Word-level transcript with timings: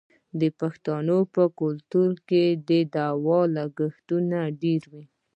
د 0.39 0.43
پښتنو 0.59 1.17
په 1.35 1.43
کلتور 1.59 2.11
کې 2.29 2.43
د 2.67 2.71
واده 3.25 3.51
لګښتونه 3.57 4.37
ډیر 4.61 4.81
وي. 4.91 5.05